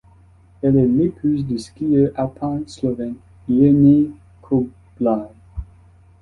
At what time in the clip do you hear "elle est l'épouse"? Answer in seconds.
0.63-1.45